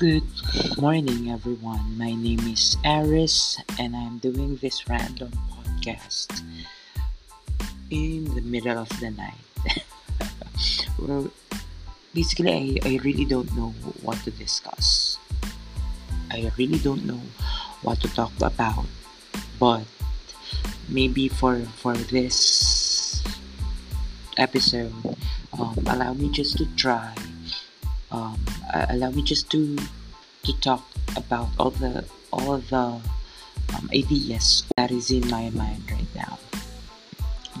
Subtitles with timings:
[0.00, 0.24] Good
[0.80, 2.00] morning, everyone.
[2.00, 6.40] My name is Aris, and I'm doing this random podcast
[7.92, 9.44] in the middle of the night.
[10.98, 11.28] well,
[12.16, 15.20] basically, I, I really don't know what to discuss.
[16.32, 17.20] I really don't know
[17.84, 18.88] what to talk about,
[19.60, 19.84] but
[20.88, 23.20] maybe for for this
[24.40, 24.96] episode,
[25.52, 27.12] um, allow me just to try
[28.10, 28.40] um,
[28.90, 29.78] allow me just to
[30.44, 30.84] to talk
[31.16, 33.00] about all the all the
[33.76, 36.38] um, ideas that is in my mind right now.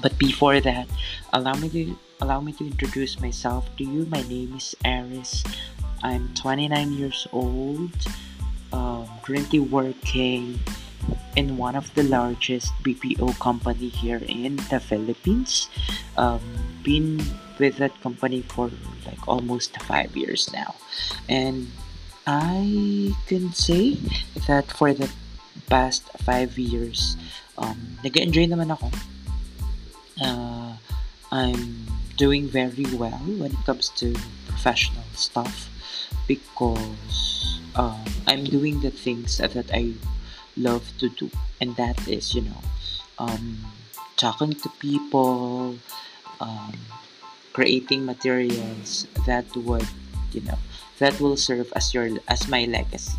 [0.00, 0.88] But before that,
[1.32, 4.06] allow me to allow me to introduce myself to you.
[4.06, 5.44] My name is Aris.
[6.02, 7.92] I'm 29 years old.
[8.72, 10.58] Um, currently working
[11.36, 15.68] in one of the largest BPO company here in the Philippines.
[16.16, 16.40] Um,
[16.82, 17.20] been
[17.60, 18.72] with that company for
[19.04, 20.74] like almost five years now,
[21.28, 21.68] and
[22.26, 24.00] I can say
[24.48, 25.12] that for the
[25.68, 27.16] past five years,
[27.60, 28.88] um, nag-enjoy naman ako.
[30.20, 30.72] Uh,
[31.32, 34.12] I'm doing very well when it comes to
[34.48, 35.70] professional stuff
[36.28, 39.94] because um, I'm doing the things that I
[40.56, 42.62] love to do, and that is, you know,
[43.18, 43.64] um,
[44.16, 45.76] talking to people,
[46.40, 46.74] um,
[47.52, 49.86] creating materials that would,
[50.32, 50.58] you know,
[50.98, 53.18] that will serve as your as my legacy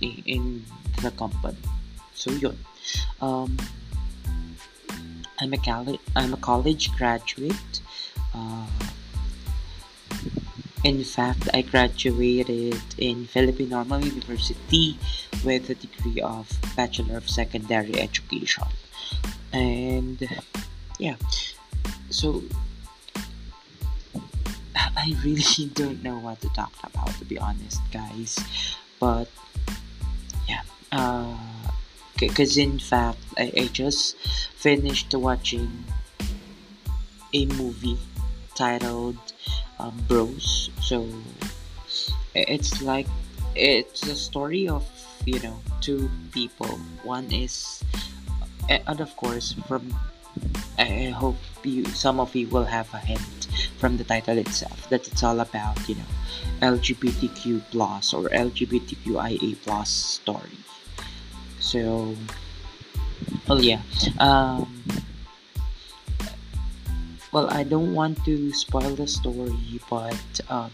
[0.00, 0.64] in, in
[1.02, 1.58] the company.
[2.14, 2.58] So yun.
[3.20, 3.56] Um,
[5.38, 7.80] I'm a college I'm a college graduate.
[8.34, 8.66] Uh,
[10.84, 14.96] in fact, I graduated in Philippine Normal University
[15.44, 18.64] with a degree of Bachelor of Secondary Education.
[19.52, 20.22] And
[20.98, 21.16] yeah,
[22.10, 22.42] so
[25.06, 28.42] I really don't know what to talk about to be honest, guys.
[28.98, 29.28] But
[30.48, 31.36] yeah, uh,
[32.18, 34.16] because in fact, I, I just
[34.58, 35.84] finished watching
[37.32, 37.98] a movie
[38.56, 39.18] titled
[39.78, 40.70] um, Bros.
[40.82, 41.06] So
[42.34, 43.06] it's like
[43.54, 44.82] it's a story of
[45.24, 46.80] you know two people.
[47.04, 47.84] One is,
[48.68, 49.94] and of course, from
[50.78, 53.48] I hope you some of you will have a hint
[53.78, 56.10] from the title itself that it's all about you know
[56.60, 60.56] LGBTQ plus or LGBTQIA plus story.
[61.60, 62.14] So,
[63.48, 63.82] well, yeah.
[64.18, 64.70] Um,
[67.32, 70.70] well, I don't want to spoil the story, but um,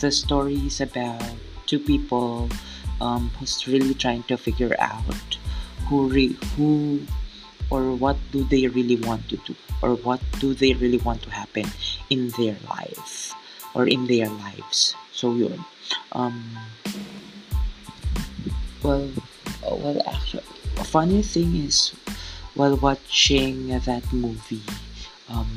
[0.00, 1.22] the story is about
[1.66, 2.48] two people
[3.00, 5.38] um, who's really trying to figure out
[5.88, 7.02] who re- who
[7.74, 11.30] or what do they really want to do or what do they really want to
[11.34, 11.66] happen
[12.06, 13.34] in their life
[13.74, 14.94] or in their lives.
[15.10, 15.58] So yun.
[16.14, 16.54] Um
[18.86, 19.10] well
[19.66, 20.46] well actually
[20.78, 21.90] a funny thing is
[22.54, 24.62] while watching that movie
[25.26, 25.50] um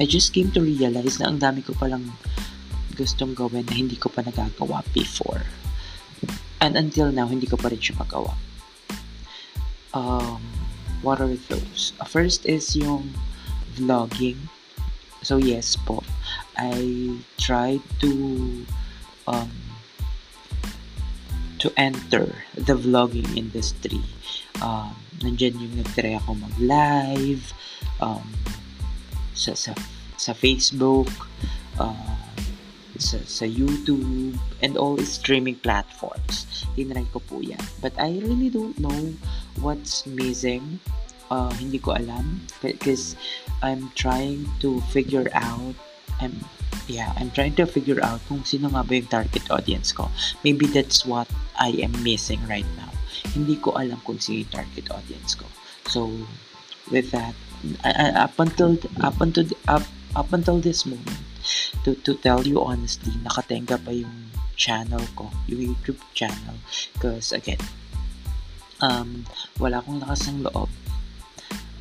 [0.00, 2.08] I just came to realize na ang dami ko palang
[2.96, 5.44] gustong gawin na hindi ko pa nagagawa before.
[6.64, 8.32] And until now hindi ko pa rin siya magawa.
[9.92, 10.61] Um
[11.02, 11.92] what are those?
[12.06, 13.12] First is yung
[13.74, 14.38] vlogging.
[15.22, 16.02] So yes po,
[16.58, 18.10] I tried to
[19.26, 19.50] um,
[21.62, 24.02] to enter the vlogging industry.
[24.58, 27.54] Um, nandyan yung nag-try ako mag-live
[28.02, 28.26] um,
[29.34, 29.70] sa, sa,
[30.18, 31.10] sa Facebook,
[31.78, 32.11] uh,
[33.02, 36.46] sa, sa YouTube, and all streaming platforms.
[36.78, 37.60] Tinry ko po yan.
[37.82, 39.12] But I really don't know
[39.58, 40.78] what's missing.
[41.32, 43.16] Uh, hindi ko alam because
[43.64, 45.72] I'm trying to figure out
[46.20, 46.36] I'm
[46.86, 50.12] yeah, I'm trying to figure out kung sino nga ba yung target audience ko.
[50.44, 52.92] Maybe that's what I am missing right now.
[53.32, 55.48] Hindi ko alam kung sino yung target audience ko.
[55.88, 56.12] So,
[56.92, 57.32] with that,
[58.18, 61.22] up until up until up, up until this moment,
[61.84, 66.56] to to tell you honestly, nakatenga pa yung channel ko, yung YouTube channel.
[66.94, 67.60] Because again,
[68.80, 69.26] um,
[69.58, 70.70] wala akong lakas ng loob.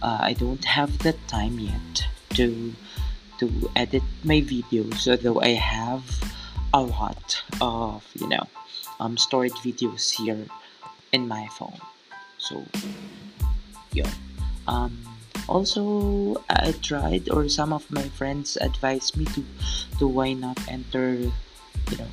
[0.02, 2.74] Uh, I don't have the time yet to
[3.38, 6.06] to edit my videos, although I have
[6.74, 8.48] a lot of you know
[9.00, 10.46] um stored videos here
[11.12, 11.78] in my phone.
[12.38, 12.66] So
[13.94, 14.10] yeah.
[14.66, 19.46] Um also i tried or some of my friends advised me to
[19.98, 21.18] to why not enter
[21.90, 22.12] you know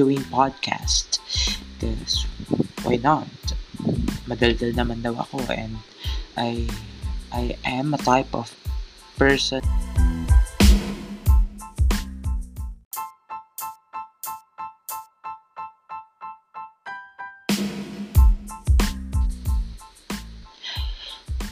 [0.00, 1.20] doing podcast.
[1.76, 2.24] Because
[2.88, 3.28] why not?
[4.24, 5.76] Madaldal naman daw ako and
[6.40, 6.64] i
[7.36, 8.48] i am a type of
[9.20, 9.60] person.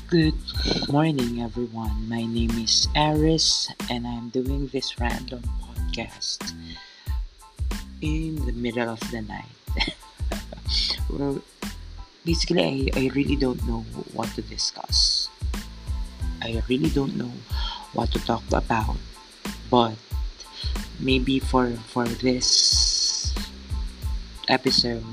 [0.09, 0.48] Good
[0.89, 2.09] morning, everyone.
[2.09, 6.53] My name is Aris, and I'm doing this random podcast
[8.01, 9.55] in the middle of the night.
[11.11, 11.43] well,
[12.25, 15.29] basically, I, I really don't know what to discuss.
[16.43, 17.33] I really don't know
[17.93, 18.97] what to talk about,
[19.71, 19.95] but
[20.99, 23.35] maybe for for this
[24.49, 25.05] episode,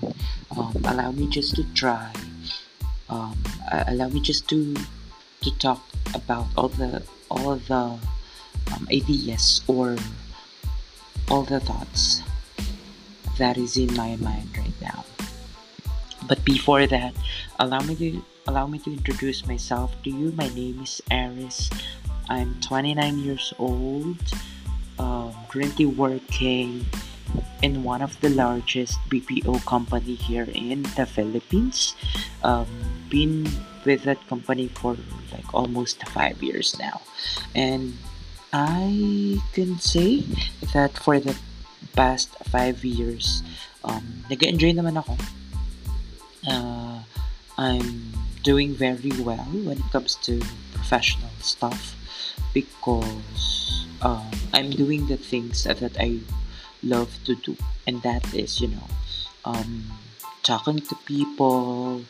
[0.58, 2.10] um, allow me just to try
[3.10, 3.38] um,
[3.88, 4.76] allow me just to
[5.46, 5.86] to talk
[6.18, 8.02] about all the all the
[8.74, 9.96] um, ideas or
[11.30, 12.26] all the thoughts
[13.38, 15.06] that is in my mind right now.
[16.26, 17.14] But before that,
[17.62, 20.34] allow me to allow me to introduce myself to you.
[20.34, 21.70] My name is Aris.
[22.26, 24.18] I'm 29 years old.
[24.98, 26.86] Um, currently working
[27.62, 31.94] in one of the largest BPO company here in the Philippines.
[32.42, 32.66] Um,
[33.10, 33.46] been
[33.86, 34.98] with that company for
[35.32, 37.02] like almost five years now.
[37.54, 37.98] And
[38.52, 40.26] I can say
[40.74, 41.38] that for the
[41.96, 43.44] past five years,
[43.84, 45.16] um, nag-enjoy naman ako.
[46.46, 47.00] Uh,
[47.58, 48.12] I'm
[48.44, 50.38] doing very well when it comes to
[50.74, 51.96] professional stuff
[52.54, 56.20] because um, I'm doing the things that I
[56.84, 58.88] love to do, and that is, you know,
[59.44, 59.90] um,
[60.44, 62.04] talking to people,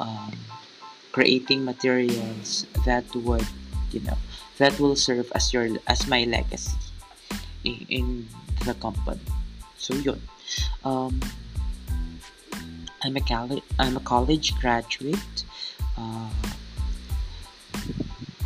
[0.00, 0.36] um,
[1.18, 3.42] creating materials that would
[3.90, 4.16] you know
[4.58, 6.78] that will serve as your as my legacy
[7.64, 8.06] in, in
[8.64, 9.26] the company.
[9.78, 10.22] So yun.
[10.84, 11.18] Um,
[13.02, 15.38] I'm a college I'm a college graduate.
[15.98, 16.30] Uh,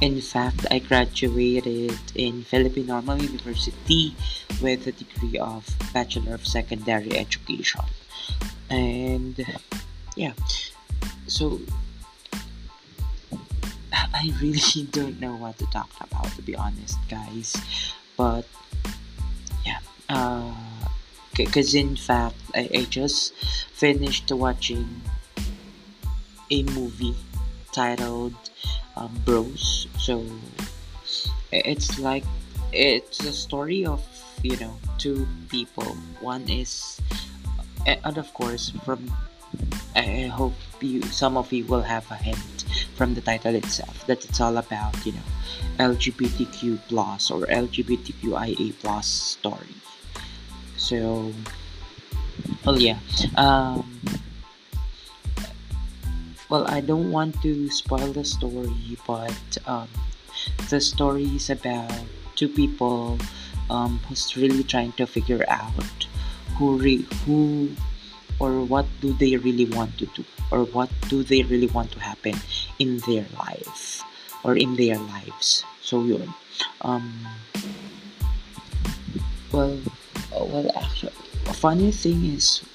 [0.00, 4.16] in fact I graduated in Philippine Normal University
[4.64, 7.84] with a degree of Bachelor of Secondary Education.
[8.70, 9.36] And
[10.16, 10.32] yeah.
[11.28, 11.60] So
[14.22, 17.56] I really don't know what to talk about to be honest guys.
[18.16, 18.46] But
[19.66, 19.78] yeah
[20.08, 20.54] uh
[21.34, 23.34] because in fact I, I just
[23.74, 25.02] finished watching
[26.50, 27.16] a movie
[27.72, 28.34] titled
[28.96, 29.88] um, bros.
[29.98, 30.24] So
[31.50, 32.24] it's like
[32.72, 34.04] it's a story of
[34.42, 35.96] you know two people.
[36.20, 37.00] One is
[37.86, 39.10] and of course from
[39.96, 42.61] I hope you some of you will have a hint
[42.94, 45.28] from the title itself that it's all about you know
[45.78, 49.74] LGBTQ plus or LGBTQIA plus story.
[50.76, 51.32] So,
[52.64, 52.98] well, yeah.
[53.36, 54.00] Um,
[56.48, 59.88] well, I don't want to spoil the story, but um,
[60.68, 61.92] the story is about
[62.36, 63.18] two people
[63.70, 66.06] um, who's really trying to figure out
[66.58, 67.70] who re- who
[68.42, 72.02] or what do they really want to do or what do they really want to
[72.02, 72.34] happen
[72.82, 74.02] in their life
[74.42, 75.62] or in their lives.
[75.78, 76.26] So yun.
[76.82, 77.22] Um
[79.54, 79.78] well
[80.34, 81.14] well actually
[81.46, 82.66] a funny thing is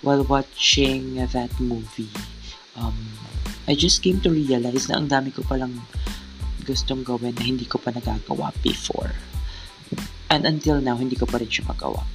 [0.00, 2.08] while watching that movie
[2.80, 2.96] um
[3.68, 5.84] I just came to realize na ang dami ko palang
[6.64, 9.12] gustong gawin na hindi ko pa nagagawa before.
[10.32, 12.08] And until now hindi ko pa rin siya magawa.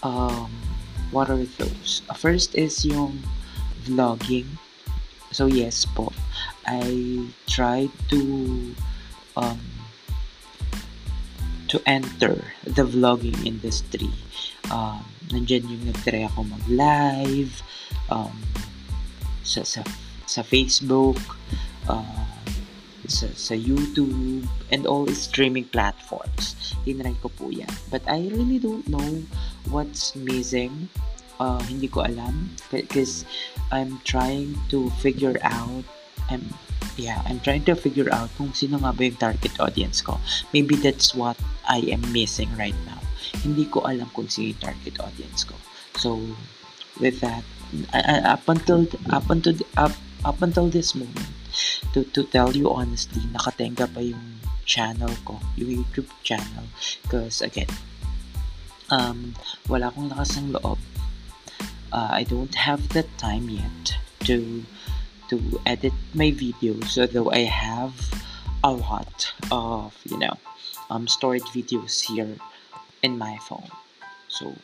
[0.00, 0.69] Um
[1.10, 2.02] what are those?
[2.16, 3.22] First is yung
[3.86, 4.46] vlogging.
[5.30, 6.12] So yes po,
[6.66, 8.20] I tried to
[9.36, 9.60] um,
[11.70, 14.10] to enter the vlogging industry.
[14.70, 17.62] Um, nandyan yung nag-try ako mag-live
[18.10, 18.34] um,
[19.46, 19.86] sa, sa,
[20.26, 21.18] sa Facebook,
[21.86, 22.19] uh,
[23.10, 26.54] sa, sa YouTube, and all streaming platforms.
[26.86, 27.70] Tinry ko po yan.
[27.90, 29.26] But I really don't know
[29.68, 30.88] what's missing.
[31.42, 32.54] Uh, hindi ko alam.
[32.70, 33.26] Because
[33.74, 35.82] I'm trying to figure out
[36.30, 36.46] I'm
[36.94, 40.20] yeah, I'm trying to figure out kung sino nga ba yung target audience ko.
[40.54, 41.36] Maybe that's what
[41.66, 43.00] I am missing right now.
[43.42, 45.56] Hindi ko alam kung sino yung target audience ko.
[45.96, 46.20] So,
[47.00, 47.42] with that,
[48.26, 51.32] up until up until up, up until this moment,
[51.92, 56.64] to, to tell you honestly, nakatenga pa yung channel ko, yung YouTube channel.
[57.02, 57.70] Because again,
[58.90, 59.34] um,
[59.68, 60.78] wala akong lakas ng loob.
[61.90, 63.98] Uh, I don't have the time yet
[64.30, 64.62] to
[65.30, 67.94] to edit my videos, although I have
[68.62, 70.38] a lot of you know
[70.86, 72.38] um stored videos here
[73.02, 73.66] in my phone.
[74.28, 74.54] So,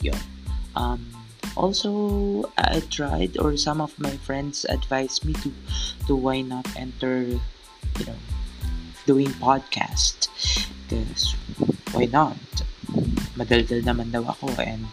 [0.00, 0.18] yeah.
[0.76, 5.52] Um, also i tried or some of my friends advised me to
[6.06, 7.24] to why not enter
[7.98, 8.18] you know
[9.08, 10.28] doing podcast.
[10.84, 11.32] Because
[11.96, 12.36] why not?
[13.40, 14.84] Madaldal naman daw ako and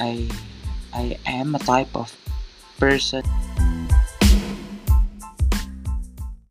[0.00, 0.24] i
[0.96, 2.08] i am a type of
[2.80, 3.20] person